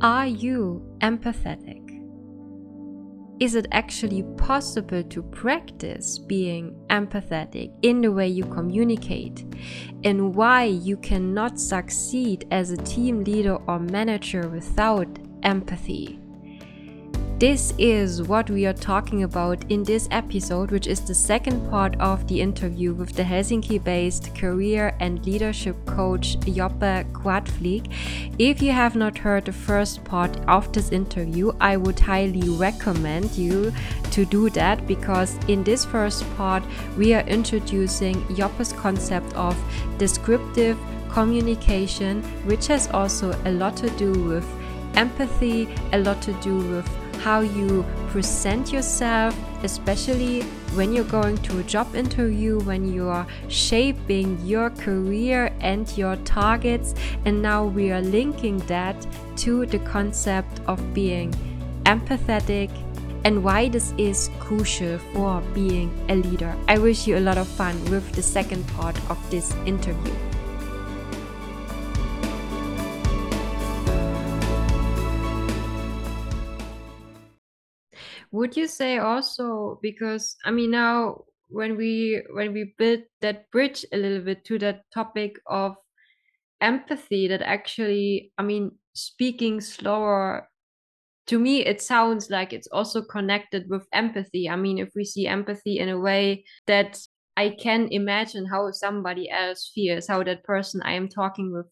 [0.00, 1.82] Are you empathetic?
[3.40, 9.44] Is it actually possible to practice being empathetic in the way you communicate?
[10.04, 15.08] And why you cannot succeed as a team leader or manager without
[15.42, 16.20] empathy?
[17.38, 21.94] This is what we are talking about in this episode, which is the second part
[22.00, 27.92] of the interview with the Helsinki based career and leadership coach Joppe Quaedvlieg.
[28.40, 33.30] If you have not heard the first part of this interview, I would highly recommend
[33.38, 33.72] you
[34.10, 36.64] to do that because in this first part,
[36.96, 39.56] we are introducing Joppe's concept of
[39.96, 40.76] descriptive
[41.08, 44.46] communication, which has also a lot to do with
[44.96, 50.42] empathy, a lot to do with how you present yourself, especially
[50.74, 56.16] when you're going to a job interview, when you are shaping your career and your
[56.24, 56.94] targets.
[57.24, 59.06] And now we are linking that
[59.38, 61.32] to the concept of being
[61.84, 62.70] empathetic
[63.24, 66.54] and why this is crucial for being a leader.
[66.68, 70.14] I wish you a lot of fun with the second part of this interview.
[78.38, 83.84] Would you say also because i mean now when we when we build that bridge
[83.92, 85.74] a little bit to that topic of
[86.60, 90.48] empathy that actually i mean speaking slower
[91.26, 94.48] to me it sounds like it's also connected with empathy.
[94.48, 96.98] I mean if we see empathy in a way that
[97.36, 101.66] i can imagine how somebody else feels how that person i am talking with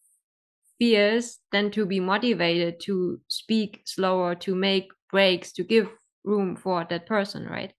[0.78, 5.89] feels then to be motivated to speak slower to make breaks to give
[6.27, 7.72] room for that person, right?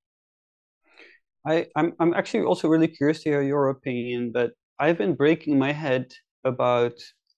[1.46, 5.58] I, I'm I'm actually also really curious to hear your opinion, but I've been breaking
[5.60, 6.12] my head
[6.44, 6.94] about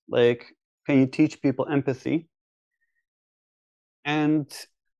[0.09, 0.45] like
[0.87, 2.27] can you teach people empathy?
[4.05, 4.51] And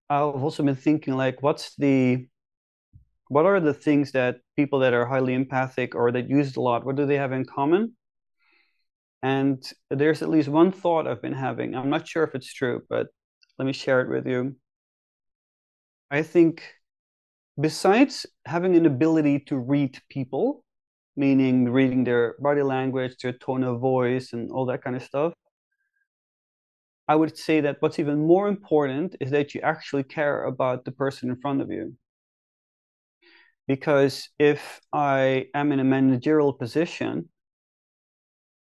[0.09, 2.27] I've also been thinking like what's the
[3.29, 6.61] what are the things that people that are highly empathic or that use it a
[6.61, 7.95] lot, what do they have in common?
[9.23, 11.75] And there's at least one thought I've been having.
[11.75, 13.07] I'm not sure if it's true, but
[13.57, 14.55] let me share it with you.
[16.11, 16.63] I think
[17.59, 20.63] besides having an ability to read people,
[21.15, 25.33] meaning reading their body language, their tone of voice, and all that kind of stuff,
[27.07, 30.91] I would say that what's even more important is that you actually care about the
[30.91, 31.95] person in front of you.
[33.67, 37.29] Because if I am in a managerial position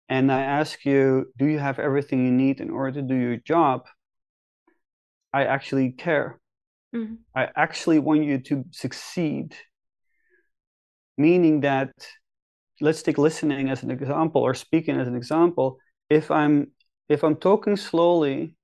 [0.10, 3.38] and I ask you, do you have everything you need in order to do your
[3.38, 3.86] job?
[5.34, 6.40] I actually care.
[6.96, 7.16] Mm-hmm.
[7.36, 9.56] I actually want you to succeed.
[11.18, 11.92] Meaning that,
[12.82, 15.78] let's take listening as an example or speaking as an example.
[16.10, 16.72] If I'm
[17.10, 18.56] if I'm talking slowly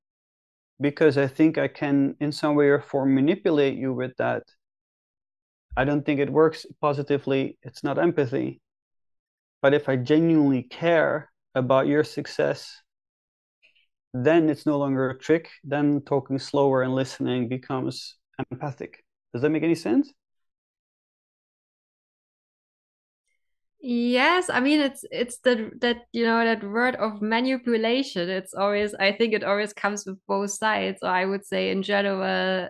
[0.79, 4.43] because I think I can in some way or form manipulate you with that,
[5.77, 7.57] I don't think it works positively.
[7.63, 8.61] It's not empathy.
[9.61, 12.81] But if I genuinely care about your success,
[14.13, 15.49] then it's no longer a trick.
[15.63, 18.15] Then talking slower and listening becomes
[18.49, 19.03] empathic.
[19.33, 20.11] Does that make any sense?
[23.83, 28.29] Yes, I mean it's it's that that you know that word of manipulation.
[28.29, 30.99] It's always I think it always comes with both sides.
[31.01, 32.69] Or I would say in general,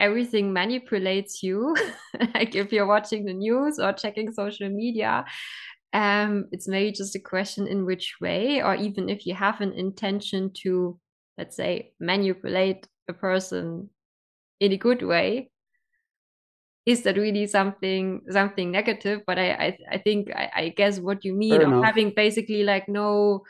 [0.00, 1.76] everything manipulates you.
[2.34, 5.24] like if you're watching the news or checking social media,
[5.92, 9.72] um, it's maybe just a question in which way, or even if you have an
[9.72, 10.98] intention to,
[11.38, 13.90] let's say, manipulate a person
[14.60, 15.50] in a good way
[16.86, 21.24] is that really something something negative but i i, I think I, I guess what
[21.24, 23.42] you mean of having basically like no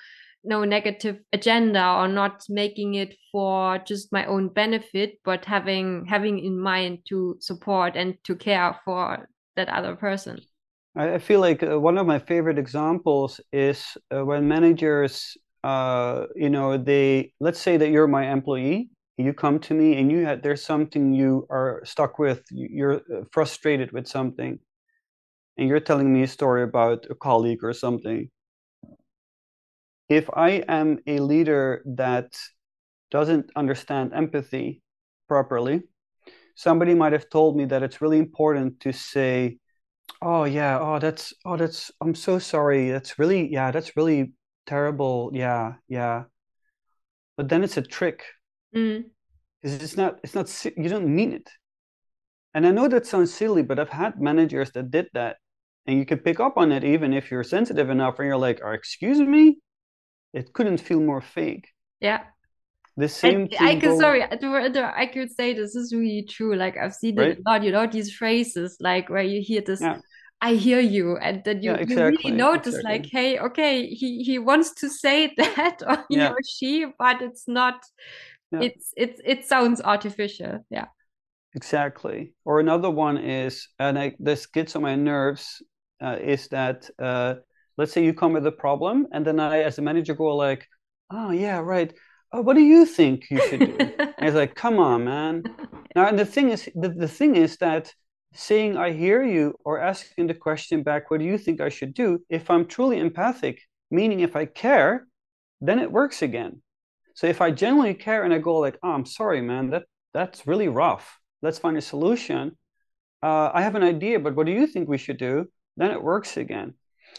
[0.44, 6.38] no negative agenda or not making it for just my own benefit but having having
[6.38, 10.40] in mind to support and to care for that other person.
[10.96, 16.50] I feel like uh, one of my favorite examples is uh, when managers uh, you
[16.50, 20.42] know they let's say that you're my employee you come to me and you had
[20.42, 24.58] there's something you are stuck with you're uh, frustrated with something
[25.56, 28.30] and you're telling me a story about a colleague or something.
[30.08, 32.38] If i am a leader that
[33.10, 34.82] doesn't understand empathy
[35.28, 35.82] properly
[36.54, 39.58] somebody might have told me that it's really important to say
[40.22, 44.32] oh yeah oh that's oh that's i'm so sorry that's really yeah that's really
[44.68, 46.24] terrible yeah yeah.
[47.36, 48.24] But then it's a trick.
[48.74, 49.04] Mm.
[49.62, 50.20] It's not.
[50.22, 50.48] It's not.
[50.76, 51.48] You don't mean it.
[52.54, 55.36] And I know that sounds silly, but I've had managers that did that,
[55.86, 58.60] and you can pick up on it even if you're sensitive enough, and you're like,
[58.64, 59.58] "Oh, excuse me,"
[60.32, 61.68] it couldn't feel more fake.
[62.00, 62.24] Yeah.
[62.96, 66.56] the same thing I can, goes- sorry, I could say this is really true.
[66.56, 69.80] Like I've seen it a lot, you know, these phrases like where you hear this,
[69.80, 69.98] Yeah.
[70.40, 72.92] I hear you, and then you, Yeah, you really notice exactly.
[72.92, 76.30] like, hey, okay, he he wants to say that or he Yeah.
[76.30, 77.84] or she, but it's not.
[78.52, 78.60] Yeah.
[78.62, 80.64] It's it's it sounds artificial.
[80.70, 80.86] Yeah.
[81.54, 82.34] Exactly.
[82.44, 85.62] Or another one is, and I, this gets on my nerves,
[86.00, 87.36] uh, is that uh,
[87.76, 90.66] let's say you come with a problem, and then I, as a manager, go like,
[91.10, 91.92] "Oh yeah, right.
[92.32, 95.42] Oh, what do you think you should do?" and it's like, "Come on, man."
[95.96, 97.92] Now, and the thing is, the, the thing is that
[98.34, 101.94] saying "I hear you" or asking the question back, "What do you think I should
[101.94, 105.08] do?" If I'm truly empathic, meaning if I care,
[105.60, 106.62] then it works again.
[107.18, 109.70] So if I genuinely care and I go like, "Oh, I'm sorry, man.
[109.70, 111.18] That that's really rough.
[111.42, 112.56] Let's find a solution."
[113.20, 115.50] Uh, I have an idea, but what do you think we should do?
[115.76, 116.74] Then it works again.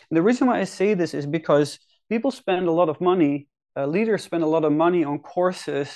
[0.09, 3.49] And the reason why I say this is because people spend a lot of money,
[3.75, 5.93] uh, leaders spend a lot of money on courses,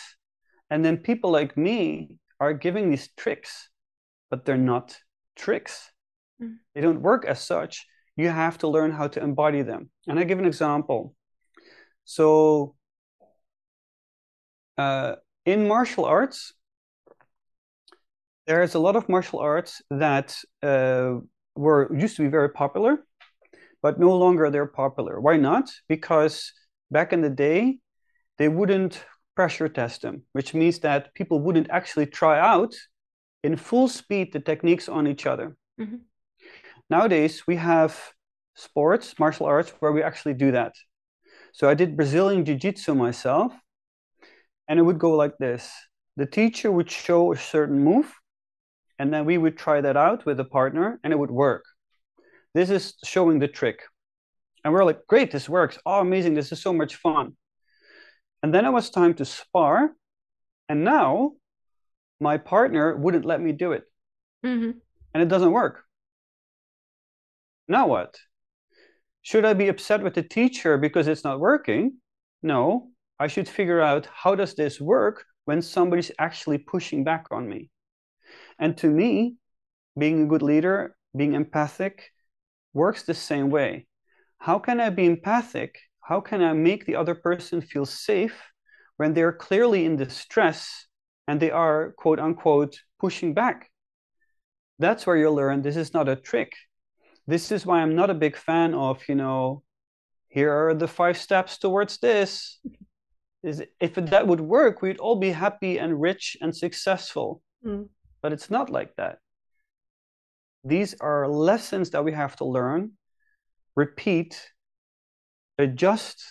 [0.69, 3.69] and then people like me are giving these tricks,
[4.29, 4.97] but they're not
[5.37, 5.93] tricks.
[6.41, 6.57] Mm.
[6.75, 7.87] They don't work as such.
[8.17, 9.91] You have to learn how to embody them.
[10.07, 11.15] And I give an example.
[12.03, 12.75] So,
[14.77, 15.15] uh,
[15.45, 16.53] in martial arts,
[18.45, 21.15] there's a lot of martial arts that uh,
[21.55, 23.05] were used to be very popular,
[23.81, 25.19] but no longer they're popular.
[25.19, 25.71] Why not?
[25.87, 26.51] Because
[26.91, 27.79] back in the day,
[28.37, 29.03] they wouldn't
[29.35, 32.73] pressure test them, which means that people wouldn't actually try out
[33.43, 35.55] in full speed the techniques on each other.
[35.79, 36.01] Mhm.
[36.89, 38.13] Nowadays, we have
[38.55, 40.73] sports, martial arts, where we actually do that.
[41.53, 43.53] So I did Brazilian Jiu Jitsu myself,
[44.67, 45.71] and it would go like this
[46.15, 48.13] the teacher would show a certain move,
[48.99, 51.65] and then we would try that out with a partner, and it would work.
[52.53, 53.81] This is showing the trick.
[54.63, 55.77] And we're like, great, this works.
[55.85, 56.35] Oh, amazing.
[56.35, 57.35] This is so much fun.
[58.41, 59.91] And then it was time to spar.
[60.69, 61.33] And now
[62.19, 63.83] my partner wouldn't let me do it.
[64.45, 64.79] Mhm.
[65.13, 65.83] And it doesn't work.
[67.67, 68.19] Now what?
[69.21, 71.99] Should I be upset with the teacher because it's not working?
[72.41, 72.92] No.
[73.19, 77.69] I should figure out how does this work when somebody's actually pushing back on me.
[78.59, 79.35] And to me,
[79.97, 82.11] being a good leader, being empathic,
[82.73, 83.87] works the same way.
[84.37, 85.79] How can I be empathic?
[86.01, 88.41] How can I make the other person feel safe
[88.97, 90.87] when they're clearly in distress
[91.27, 93.69] and they are, quote unquote, pushing back?
[94.79, 96.51] That's where you'll learn this is not a trick.
[97.27, 99.63] This is why I'm not a big fan of, you know,
[100.27, 102.59] here are the five steps towards this.
[103.43, 107.41] Is if that would work, we'd all be happy and rich and successful.
[107.65, 107.89] Mm.
[108.21, 109.19] But it's not like that.
[110.63, 112.93] These are lessons that we have to learn,
[113.75, 114.53] repeat,
[115.57, 116.23] adjust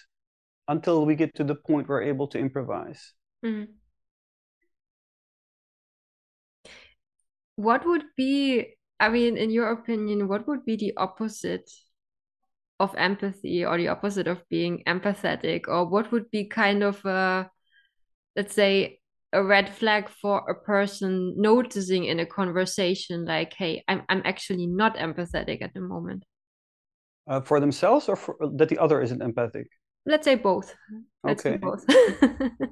[0.69, 3.13] until we get to the point we're able to improvise.
[3.45, 3.75] Mhm.
[7.57, 11.71] What would be, I mean, in your opinion, what would be the opposite
[12.81, 15.63] of empathy or the opposite of being empathetic?
[15.69, 17.51] Or what would be kind of a,
[18.37, 18.99] let's say,
[19.33, 24.67] a red flag for a person noticing in a conversation like, hey, I'm I'm actually
[24.67, 26.25] not empathetic at the moment.
[27.27, 29.69] Uh, for themselves or for, that the other isn't empathic?
[30.05, 30.75] Let's say both.
[31.25, 31.59] Let's Okay.
[31.63, 31.87] both.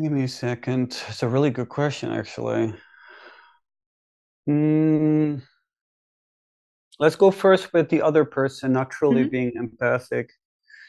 [0.00, 0.96] Give me a second.
[1.08, 2.74] It's a really good question, actually.
[4.48, 5.42] Mm,
[6.98, 9.30] let's go first with the other person not truly Mhm.
[9.30, 10.30] being empathic.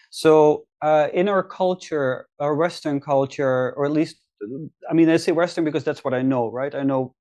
[0.09, 4.21] So, uh, in our culture, our Western culture, or at least,
[4.89, 6.73] I mean, I say Western because that's what I know, right?
[6.73, 7.15] I know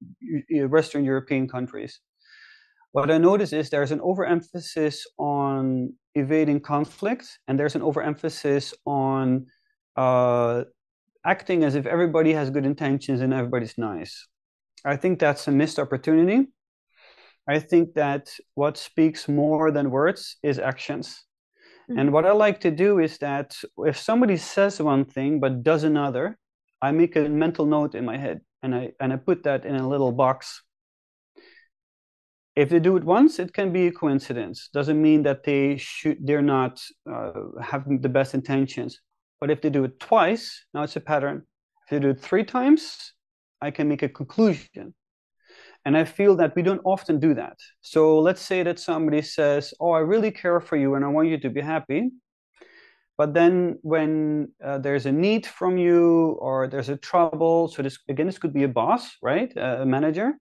[0.50, 2.00] Western European countries.
[2.93, 9.47] What I notice is there's an overemphasis on evading conflict, and there's an overemphasis on
[9.97, 10.64] uh,
[11.25, 14.28] acting as if everybody has good intentions and everybody's nice.
[14.85, 16.49] I think that's a missed opportunity.
[17.48, 21.24] I think that what speaks more than words is actions.
[21.88, 25.84] And what I like to do is that if somebody says one thing but does
[25.84, 26.36] another,
[26.82, 29.76] I make a mental note in my head and I and I put that in
[29.76, 30.62] a little box.
[32.56, 34.68] If they do it once, it can be a coincidence.
[34.72, 39.00] Doesn't mean that they should they're not uh, having the best intentions.
[39.40, 41.46] But if they do it twice, now it's a pattern.
[41.84, 43.12] If they do it three times,
[43.60, 44.94] I can make a conclusion.
[45.87, 47.57] And I feel that we don't often do that.
[47.81, 51.28] So let's say that somebody says, Oh, I really care for you and I want
[51.28, 52.11] you to be happy.
[53.16, 57.99] But then when uh, there's a need from you or there's a trouble, so this
[58.09, 59.57] again, this could be a boss, right?
[59.57, 60.33] Uh, a manager,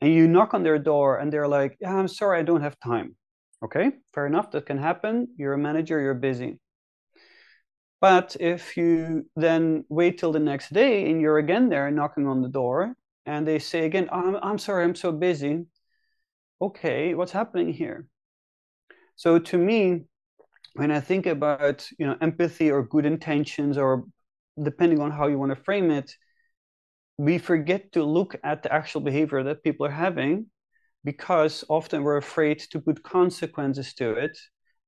[0.00, 2.80] and you knock on their door and they're like, Yeah, I'm sorry, I don't have
[2.80, 3.16] time.
[3.62, 5.28] Okay, fair enough, that can happen.
[5.36, 6.58] You're a manager, you're busy.
[8.00, 12.40] But if you then wait till the next day and you're again there knocking on
[12.40, 12.94] the door
[13.26, 15.66] and they say again, I'm, I'm sorry, I'm so busy.
[16.60, 18.06] Okay, what's happening here?
[19.16, 20.04] So to me,
[20.74, 24.04] when I think about you know empathy or good intentions or
[24.62, 26.14] depending on how you want to frame it,
[27.18, 30.46] we forget to look at the actual behavior that people are having
[31.04, 34.36] because often we're afraid to put consequences to it.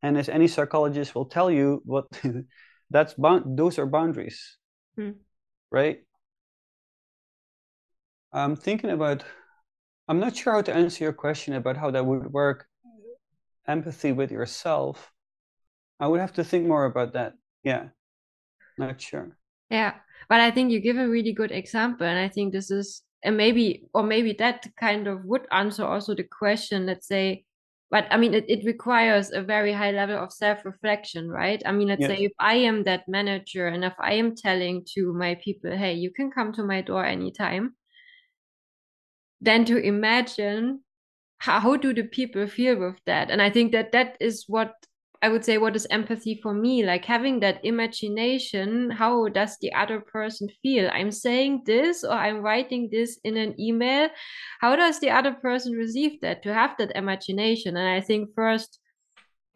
[0.02, 2.06] And as any psychologist will tell you, what
[2.90, 4.56] that's those are boundaries,
[4.96, 5.10] hmm.
[5.70, 6.00] right?
[8.32, 9.24] I'm thinking about.
[10.08, 12.66] I'm not sure how to answer your question about how that would work.
[13.66, 15.12] Empathy with yourself.
[16.00, 17.34] I would have to think more about that.
[17.62, 17.88] Yeah,
[18.78, 19.36] not sure.
[19.70, 19.94] Yeah,
[20.28, 23.36] but I think you give a really good example, and I think this is and
[23.36, 26.86] maybe or maybe that kind of would answer also the question.
[26.86, 27.44] Let's say
[27.90, 31.88] but i mean it, it requires a very high level of self-reflection right i mean
[31.88, 32.10] let's yes.
[32.10, 35.92] say if i am that manager and if i am telling to my people hey
[35.94, 37.74] you can come to my door anytime
[39.40, 40.80] then to imagine
[41.38, 43.30] how do the people feel with that?
[43.30, 44.74] And i think that that is what
[45.20, 49.72] I would say what is empathy for me like having that imagination how does the
[49.72, 50.88] other person feel?
[50.92, 54.10] I'm saying this or I'm writing this in an email.
[54.60, 57.76] How does the other person receive that to have that imagination?
[57.76, 58.78] And I think first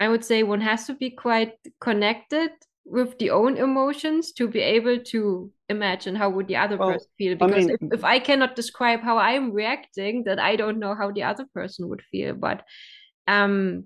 [0.01, 2.51] I would say one has to be quite connected
[2.85, 7.09] with the own emotions to be able to imagine how would the other well, person
[7.17, 7.35] feel.
[7.37, 10.95] Because I mean, if, if I cannot describe how I'm reacting that I don't know
[10.95, 12.35] how the other person would feel.
[12.35, 12.65] But
[13.29, 13.85] um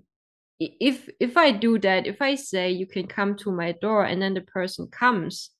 [0.59, 4.21] if if i do that if i say you can come to my door and
[4.21, 5.51] then the person comes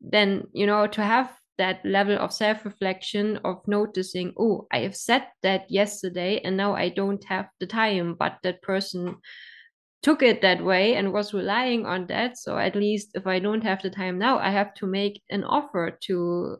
[0.00, 5.26] then you know to have that level of self-reflection of noticing oh i have said
[5.42, 9.16] that yesterday and now i don't have the time but that person
[10.06, 12.38] took it that way and was relying on that.
[12.38, 15.42] So at least if i don't have the time now i have to make an
[15.42, 16.58] offer to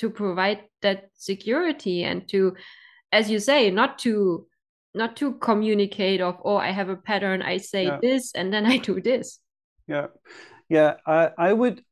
[0.00, 0.98] to provide that
[1.30, 2.54] security and to
[3.10, 4.46] as you say not to
[4.94, 7.98] not to communicate of oh i have a pattern i say yeah.
[8.00, 9.40] this and then i do this.
[9.88, 10.06] Yeah.
[10.68, 11.82] Yeah i i would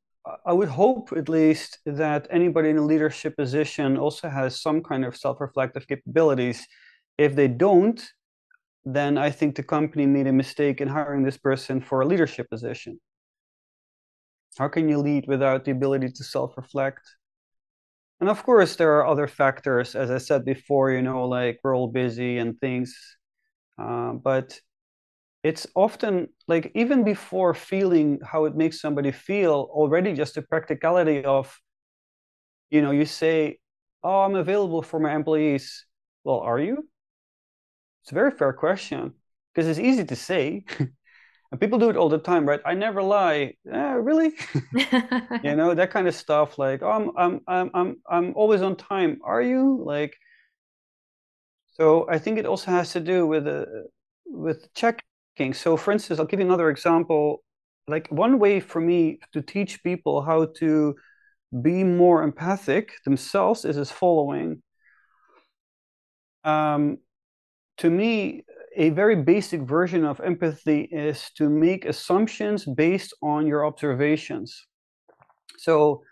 [0.47, 5.05] i would hope at least that anybody in a leadership position also has some kind
[5.05, 6.65] of self-reflective capabilities.
[7.19, 8.01] If they don't
[8.85, 12.49] then i think the company made a mistake in hiring this person for a leadership
[12.51, 13.01] position
[14.59, 17.01] how can you lead without the ability to self-reflect
[18.23, 21.77] and of course, there are other factors, as I said before, you know, like we're
[21.77, 22.97] all busy and things.
[23.77, 24.61] Uh, but
[25.43, 31.25] it's often like even before feeling how it makes somebody feel, already just the practicality
[31.25, 31.59] of,
[32.71, 33.59] you know, you say,
[34.05, 35.87] Oh, I'm available for my employees.
[36.25, 36.89] Well, are you?
[38.03, 39.15] It's a very fair question
[39.55, 40.65] because it's easy to say.
[40.79, 42.61] and people do it all the time right?
[42.65, 43.55] I never lie.
[43.71, 44.33] Eh, really?
[45.45, 49.19] You know that kind of stuff like oh, I'm, I'm i'm i'm always on time.
[49.25, 49.83] Are you?
[49.85, 50.15] Like
[51.73, 53.65] so i think it also has to do with uh,
[54.27, 55.55] with checking.
[55.55, 57.43] So for instance i'll give you another example.
[57.89, 60.95] Like one way for me to teach people how to
[61.61, 64.63] be more empathic themselves is as following.
[66.45, 66.99] Um,
[67.79, 68.45] to me
[68.77, 74.67] a very basic version of empathy is to make assumptions based on your observations.
[75.59, 76.03] So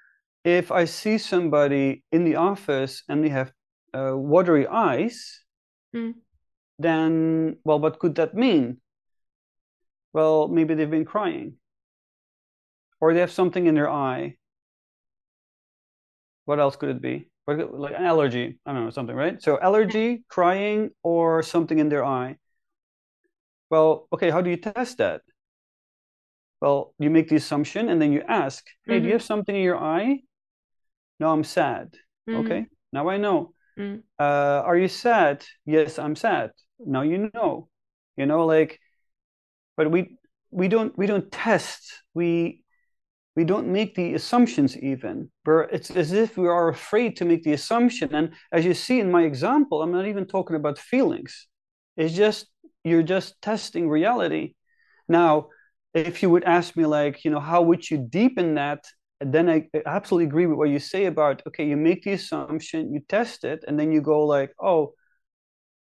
[0.44, 3.52] if I see somebody in the office and they have
[3.94, 5.40] uh, watery eyes,
[5.94, 6.14] mm.
[6.78, 8.78] then, well, what could that mean?
[10.12, 11.54] Well, maybe they've been crying,
[13.00, 14.36] or they have something in their eye.
[16.44, 17.29] What else could it be?
[17.46, 19.42] Like an allergy, I don't know, something, right?
[19.42, 22.36] So, allergy, crying, or something in their eye.
[23.70, 25.22] Well, okay, how do you test that?
[26.60, 29.02] Well, you make the assumption and then you ask, hey, mm-hmm.
[29.02, 30.20] do you have something in your eye?
[31.18, 31.94] No, I'm sad.
[32.28, 32.40] Mm-hmm.
[32.40, 33.54] Okay, now I know.
[33.78, 34.00] Mm-hmm.
[34.18, 35.44] Uh, are you sad?
[35.64, 36.50] Yes, I'm sad.
[36.78, 37.68] Now you know.
[38.16, 38.78] You know, like,
[39.76, 40.18] but we
[40.50, 42.02] we don't we don't test.
[42.12, 42.62] We
[43.40, 45.30] we don't make the assumptions even.
[45.46, 48.14] It's as if we are afraid to make the assumption.
[48.14, 51.32] And as you see in my example, I'm not even talking about feelings.
[51.96, 52.48] It's just
[52.84, 54.52] you're just testing reality.
[55.08, 55.48] Now,
[55.94, 58.84] if you would ask me, like, you know, how would you deepen that?
[59.20, 63.00] Then I absolutely agree with what you say about, okay, you make the assumption, you
[63.08, 64.92] test it, and then you go, like, oh,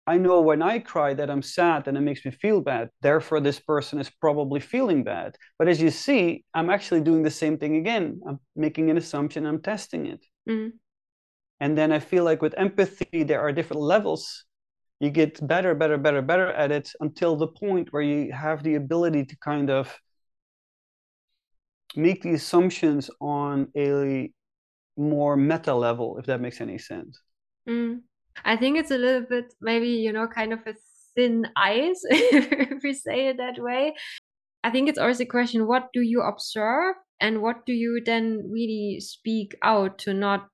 [0.07, 2.91] I know when I cry that I'm sad and it makes me feel bad.
[3.01, 5.37] Therefore, this person is probably feeling bad.
[5.59, 8.21] But as you see, I'm actually doing the same thing again.
[8.27, 10.25] I'm making an assumption, I'm testing it.
[10.49, 10.77] Mm-hmm.
[11.59, 14.45] And then I feel like with empathy, there are different levels
[15.01, 18.77] you get better, better, better, better at it until the point where you have the
[18.77, 19.95] ability to kind of
[21.95, 24.31] make the assumptions on a
[24.97, 27.21] more meta level, if that makes any sense.
[27.69, 28.01] Mm.
[28.45, 30.75] I think it's a little bit maybe, you know, kind of a
[31.15, 33.95] thin ice, if we say it that way.
[34.63, 36.97] I think it's always a question what do you observe?
[37.21, 40.49] And what do you then really speak out to not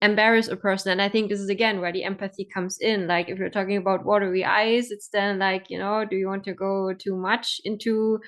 [0.00, 0.92] embarrass a person?
[0.92, 3.08] And i think this is again where the empathy comes in.
[3.08, 6.44] Like if you're talking about watery eyes it's then like you know do you want
[6.44, 8.20] to go too much into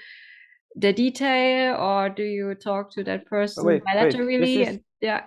[0.74, 4.40] the detail or do you talk to that person wait, bilaterally?
[4.40, 4.60] wait.
[4.60, 5.22] Is, and, yeah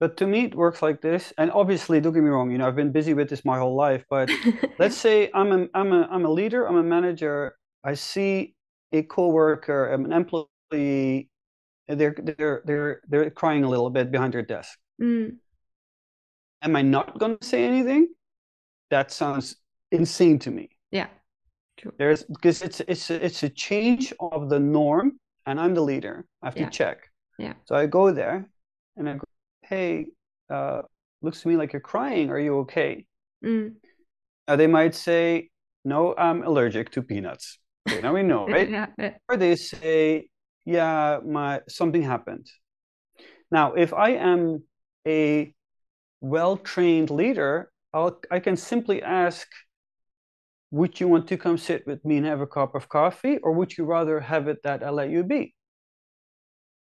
[0.00, 2.66] but to me it works like this and obviously don't get me wrong you know
[2.66, 4.30] i've been busy with this my whole life but
[4.78, 8.54] let's say i'm a i'm a i'm a leader i'm a manager i see
[8.92, 11.28] a coworker an employee
[11.88, 15.30] they're they're they're they're crying a little bit behind their desk mm.
[16.62, 18.08] am i not going to say anything
[18.90, 19.56] that sounds
[19.90, 21.08] insane to me yeah
[21.76, 21.92] True.
[21.98, 26.24] There's because it's it's a, it's a change of the norm, and I'm the leader.
[26.42, 26.66] I have yeah.
[26.66, 26.98] to check.
[27.38, 27.54] Yeah.
[27.64, 28.48] So I go there,
[28.96, 29.23] and I go,
[29.68, 30.06] "Hey,
[30.50, 30.82] uh,
[31.22, 32.30] looks to me like you're crying.
[32.30, 33.06] Are you okay?"
[33.44, 33.74] Mm.
[34.46, 35.50] Uh, they might say,
[35.84, 38.68] "No, I'm allergic to peanuts." Okay, now we know, right?
[38.68, 39.16] yeah, yeah.
[39.28, 40.28] Or they say,
[40.64, 42.46] "Yeah, my something happened."
[43.50, 44.64] Now, if I am
[45.06, 45.54] a
[46.20, 49.46] well-trained leader, I'll I can simply ask
[50.70, 53.52] would you want to come sit with me and have a cup of coffee, or
[53.52, 55.54] would you rather have it that I let you be?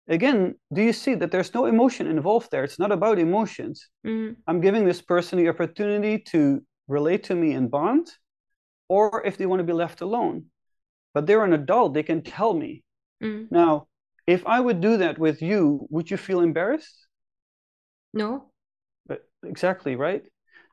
[0.09, 2.63] Again, do you see that there's no emotion involved there?
[2.63, 3.89] It's not about emotions.
[4.05, 4.37] Mm.
[4.47, 8.07] I'm giving this person the opportunity to relate to me and bond,
[8.87, 10.45] or if they want to be left alone.
[11.13, 12.83] But they're an adult, they can tell me.
[13.21, 13.51] Mm.
[13.51, 13.87] Now,
[14.25, 17.07] if I would do that with you, would you feel embarrassed?
[18.13, 18.51] No.
[19.07, 20.23] But exactly, right?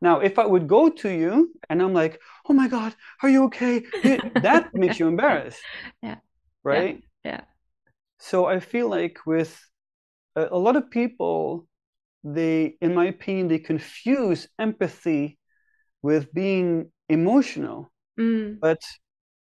[0.01, 3.45] Now, if I would go to you and I'm like, oh my God, are you
[3.45, 3.83] okay?
[4.43, 5.61] that makes you embarrassed.
[6.03, 6.17] Yeah.
[6.63, 7.03] Right?
[7.25, 7.31] Yeah.
[7.33, 7.41] yeah.
[8.25, 9.55] So I feel like with
[10.35, 11.69] a, a lot of people,
[12.25, 15.39] they, in my opinion, they confuse empathy
[16.01, 17.93] with being emotional.
[18.19, 18.61] Mm.
[18.61, 18.81] But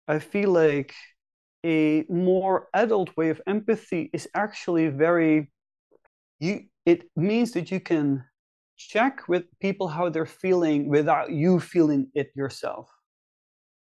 [0.08, 0.94] I feel like
[1.62, 5.52] a more adult way of empathy is actually very
[6.38, 8.24] you it means that you can
[8.78, 12.88] check with people how they're feeling without you feeling it yourself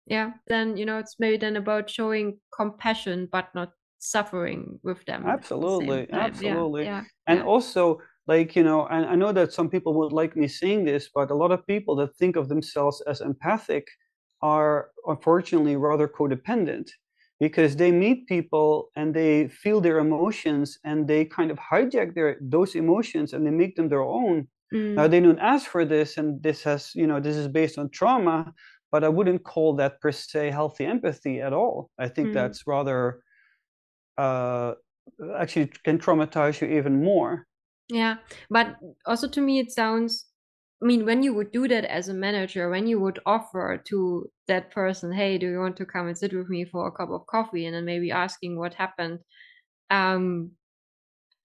[0.07, 5.25] yeah then you know it's maybe then about showing compassion but not suffering with them
[5.27, 7.45] absolutely the absolutely yeah, yeah, and yeah.
[7.45, 11.09] also like you know and i know that some people would like me saying this
[11.15, 13.87] but a lot of people that think of themselves as empathic
[14.43, 16.91] are unfortunately rather codependent
[17.41, 22.37] because they meet people and they feel their emotions and they kind of hijack their
[22.41, 24.95] those emotions and they make them their own Mm.
[24.95, 27.91] Now they don't ask for this, and this has, you know, this is based on
[27.91, 28.53] trauma,
[28.91, 31.91] but I wouldn't call that per se healthy empathy at all.
[31.99, 32.35] I think mm.
[32.35, 33.21] that's rather
[34.19, 34.75] uh,
[35.37, 37.47] actually can traumatize you even more.
[37.89, 38.17] Yeah,
[38.51, 38.77] but
[39.07, 40.27] also to me, it sounds.
[40.83, 44.31] I mean, when you would do that as a manager, when you would offer to
[44.47, 47.11] that person, "Hey, do you want to come and sit with me for a cup
[47.11, 49.21] of coffee?" and then maybe asking what happened,
[49.91, 50.51] um,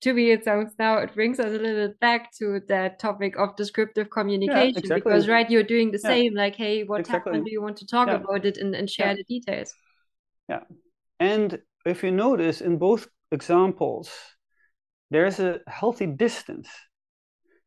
[0.02, 3.38] to me it sounds now it brings us a little bit back to that topic
[3.38, 4.96] of descriptive communication yeah, exactly.
[4.96, 6.10] because right you're doing the yeah.
[6.10, 7.32] same like hey what exactly.
[7.32, 8.16] happened do you want to talk yeah.
[8.16, 9.74] about it and, and share the details
[10.50, 10.62] yeah
[11.20, 14.10] and if you notice in both examples
[15.10, 16.70] there's a healthy distance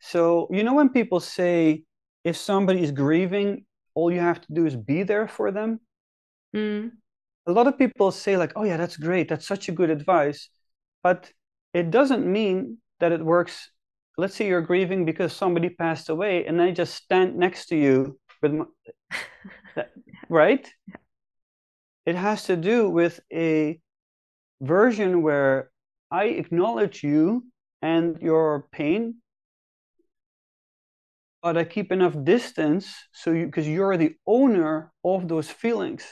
[0.01, 1.83] so you know when people say
[2.25, 5.81] if somebody is grieving all you have to do is be there for them
[6.55, 6.91] mm.
[7.47, 10.49] a lot of people say like oh yeah that's great that's such a good advice
[11.03, 11.31] but
[11.75, 13.71] it doesn't mean that it works.
[14.17, 18.19] Let's say you're grieving because somebody passed away, and I just stand next to you
[18.41, 18.65] with my,
[20.29, 20.67] right?
[22.07, 23.81] It has to do with a
[24.61, 25.71] version where
[26.11, 27.45] I acknowledge you
[27.83, 29.17] and your pain,
[31.43, 36.05] but I keep enough distance so you because you're the owner of those feelings.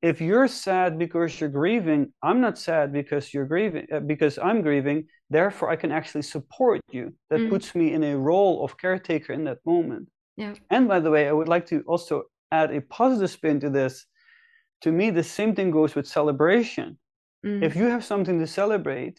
[0.00, 4.62] If you're sad because you're grieving i'm not sad because you're grieving uh, because i'm
[4.62, 7.14] grieving therefore i can actually support you.
[7.30, 7.50] That mm.
[7.50, 10.08] puts me in a role of caretaker in that moment.
[10.36, 10.54] Yeah.
[10.70, 14.06] And by the way i would like to also add a positive spin to this.
[14.82, 16.98] To me the same thing goes with celebration
[17.44, 17.62] mm.
[17.62, 19.18] if you have something to celebrate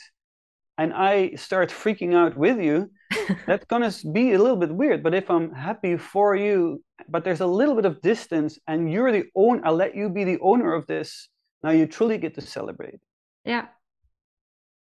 [0.77, 2.89] and i start freaking out with you
[3.47, 5.01] that's gonna be a little bit weird.
[5.01, 9.11] But if i'm happy for you but there's a little bit of distance and you're
[9.11, 11.29] the owner, i'll let you be the owner of this
[11.63, 12.99] now you truly get to celebrate.
[13.43, 13.67] Yeah.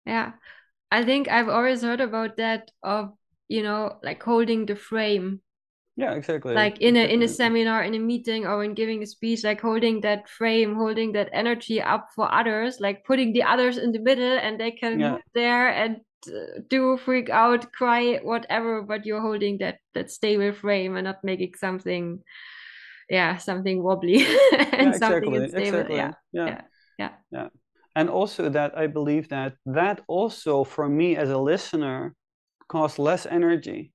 [0.06, 0.34] Yeah.
[0.92, 3.14] I think i've always heard about that of
[3.48, 5.42] you know like holding the frame
[5.96, 6.56] Yeah, exactly.
[6.56, 9.62] Like in a in a seminar, in a meeting, or in giving a speech, like
[9.62, 14.00] holding that frame, holding that energy up for others, like putting the others in the
[14.00, 15.18] middle, and they can Yeah.
[15.34, 18.84] there and uh, do freak out, cry, whatever.
[18.84, 22.22] But you're holding that that stable frame and not making something,
[23.10, 24.26] yeah, something wobbly
[24.74, 25.36] and Yeah, something exactly.
[25.36, 25.90] unstable.
[25.94, 25.96] Exactly.
[25.96, 26.48] Yeah, Yeah.
[26.48, 26.62] yeah,
[27.00, 27.12] yeah.
[27.32, 27.50] Yeah.
[27.96, 32.16] And also that I believe that that also for me as a listener
[32.70, 33.94] costs less energy.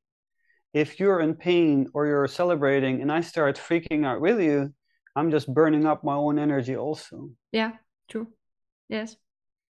[0.79, 4.73] If you're in pain or you're celebrating and I start freaking out with you,
[5.17, 7.31] I'm just burning up my own energy also.
[7.51, 7.73] Yeah,
[8.09, 8.29] true.
[8.89, 9.17] Yes.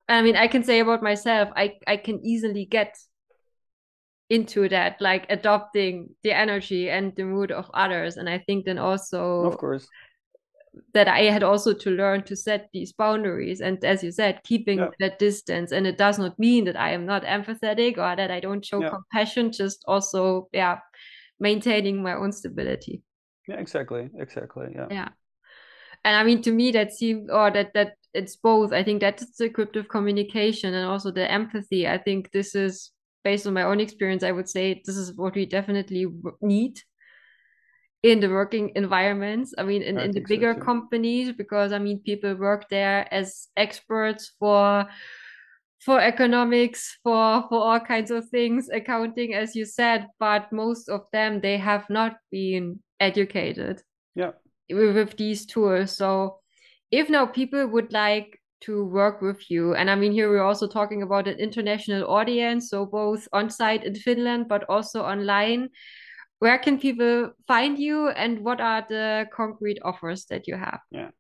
[0.09, 2.97] I mean, I can say about myself, I I can easily get
[4.31, 8.17] into that, like adopting the energy and the mood of others.
[8.17, 9.87] And I think then also Of course.
[10.95, 13.61] that I had also to learn to set these boundaries.
[13.61, 14.91] And as you said, keeping Yeah.
[14.99, 15.73] that distance.
[15.77, 18.81] And it does not mean that I am not empathetic or that I don't show
[18.81, 18.91] Yeah.
[18.91, 20.79] compassion, just also, yeah,
[21.49, 23.03] maintaining my own stability.
[23.47, 24.11] Yeah, exactly.
[24.19, 24.69] Exactly.
[24.75, 24.89] Yeah.
[24.91, 25.09] Yeah.
[26.05, 28.73] And I mean, to me, that seems, or that, that it's both.
[28.73, 31.87] I think that's descriptive communication and also the empathy.
[31.87, 34.23] I think this is based on my own experience.
[34.25, 36.07] I would say this is what we definitely
[36.41, 36.81] need
[38.03, 39.55] in the working environments.
[39.57, 42.69] I mean, in, I in the think so bigger companies, because I mean, people work
[42.69, 44.87] there as experts for
[45.85, 51.03] for economics for for all kinds of things accounting as you said but most of
[51.13, 53.83] them they have not been educated
[54.15, 54.33] Yeah.
[54.71, 55.97] with, with these tools.
[55.97, 56.41] So
[56.91, 60.69] if now people would like to work with you, and I mean here we're also
[60.69, 65.69] talking about an international audience, so both on site in Finland but also online.
[66.39, 70.81] Where can people find you, and what are the concrete offers that you have?
[70.91, 71.11] Yeah.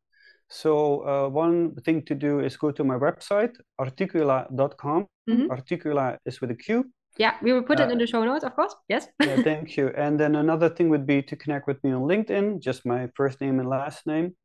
[0.54, 5.06] So uh, one thing to do is go to my website, artiqula.com.
[5.28, 5.48] Mhm.
[5.48, 6.84] Artiqula is with a Q.
[7.18, 8.74] Yeah, we will put it Uh, in the show notes, of course.
[8.88, 9.08] Yes.
[9.28, 9.88] Yeah, thank you.
[9.96, 13.40] And then another thing would be to connect with me on LinkedIn, just my first
[13.40, 14.36] name and last name.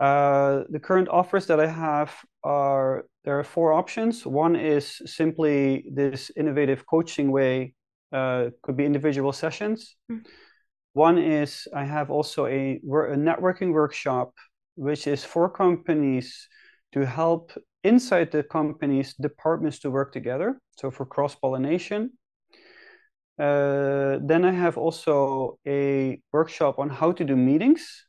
[0.00, 4.26] Uh, the current offers that I have are there are four options.
[4.26, 7.74] One is simply this innovative coaching way,
[8.12, 9.96] uh, could be individual sessions.
[10.10, 10.24] Mm.
[10.92, 12.80] One is I have also a,
[13.14, 14.32] a networking workshop,
[14.76, 16.48] which is for companies
[16.92, 20.58] to help inside the companies departments to work together.
[20.78, 22.12] So for cross pollination.
[23.38, 28.06] Uh, then I have also a workshop on how to do meetings.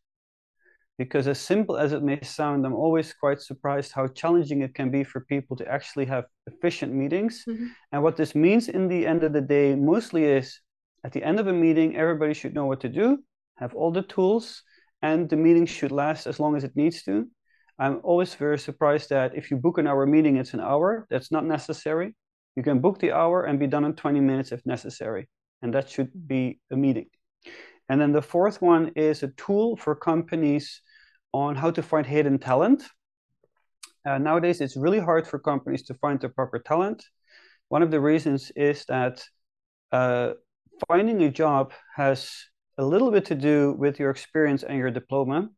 [0.98, 4.90] Because as simple as it may sound, I'm always quite surprised how challenging it can
[4.90, 7.46] be for people to actually have efficient meetings.
[7.48, 7.70] Mhm.
[7.92, 10.60] And what this means in the end of the day mostly is
[11.04, 13.24] at the end of a meeting, everybody should know what to do,
[13.58, 14.64] have all the tools,
[15.08, 17.28] and the meeting should last as long as it needs to.
[17.80, 21.06] I'm always very surprised that if you book an hour meeting, it's an hour.
[21.10, 22.16] That's not necessary.
[22.56, 25.30] You can book the hour and be done in 20 minutes if necessary.
[25.62, 27.10] And that should be a meeting.
[27.90, 30.82] And then the fourth one is a tool for companies
[31.32, 32.84] on how to find hidden talent.
[34.06, 37.06] Uh, nowadays, it's really hard for companies to find the proper talent.
[37.70, 39.24] One of the reasons is that
[39.92, 40.34] uh,
[40.88, 42.30] finding a job has
[42.78, 45.50] a little bit to do with your experience and your diploma,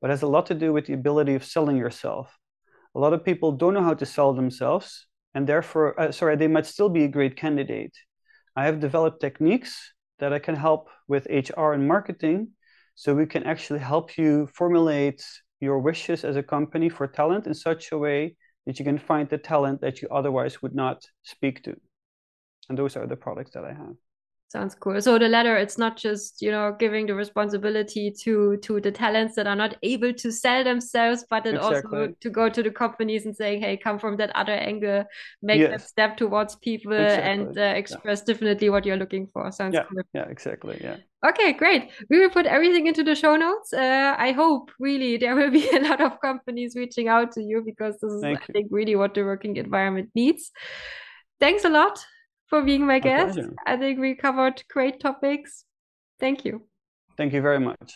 [0.00, 2.36] but has a lot to do with the ability of selling yourself.
[2.94, 6.48] A lot of people don't know how to sell themselves, and therefore, uh, sorry, they
[6.48, 7.96] might still be a great candidate.
[8.56, 12.48] I have developed techniques that I can help with HR and marketing
[12.94, 15.24] so we can actually help you formulate
[15.60, 18.36] your wishes as a company for talent in such a way
[18.66, 21.76] that you can find the talent that you otherwise would not speak to.
[22.68, 23.94] And those are the products that I have.
[24.50, 24.98] Sounds cool.
[25.02, 29.34] So the latter, it's not just you know giving the responsibility to to the talents
[29.36, 33.26] that are not able to sell themselves, but then also to go to the companies
[33.26, 35.04] and saying, "Hey, come from that other angle,
[35.42, 35.88] make that Yes.
[35.90, 39.84] step towards people, and uh, express definitely what you're looking for." Sounds Yeah.
[39.84, 40.02] cool.
[40.14, 40.78] Yeah, exactly.
[40.82, 40.96] Yeah.
[41.26, 41.90] Okay, great.
[42.08, 43.74] We will put everything into the show notes.
[43.74, 47.60] Uh, I hope really there will be a lot of companies reaching out to you
[47.66, 48.52] because this is, Thank I you.
[48.54, 50.50] think, really what the working environment needs.
[51.38, 52.02] Thanks a lot
[52.48, 53.34] for being my, My guest.
[53.34, 53.54] pleasure.
[53.66, 55.64] I think we covered great topics.
[56.18, 56.62] Thank you.
[57.16, 57.92] Thank you very much.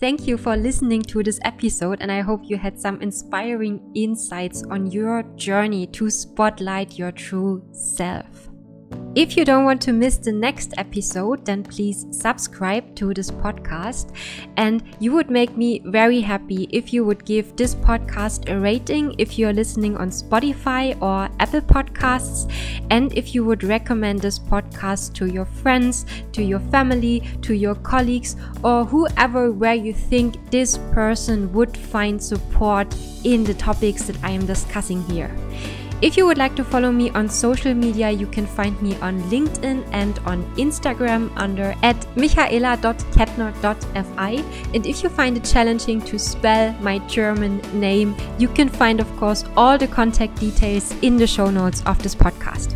[0.00, 4.62] Thank you for listening to this episode, and I hope you had some inspiring insights
[4.70, 8.48] on your journey to spotlight your true self.
[9.16, 14.12] If you don't want to miss the next episode, then please subscribe to this podcast.
[14.56, 19.14] And you would make me very happy if you would give this podcast a rating
[19.18, 22.50] if you're listening on Spotify or Apple Podcasts.
[22.90, 27.76] And if you would recommend this podcast to your friends, to your family, to your
[27.76, 34.16] colleagues, or whoever where you think this person would find support in the topics that
[34.24, 35.30] I am discussing here.
[36.04, 39.22] If you would like to follow me on social media, you can find me on
[39.30, 44.44] LinkedIn and on Instagram under at michaela.kettner.fi.
[44.74, 49.10] And if you find it challenging to spell my German name, you can find, of
[49.16, 52.74] course, all the contact details in the show notes of this podcast.